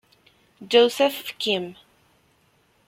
[0.67, 1.75] Joseph Kim.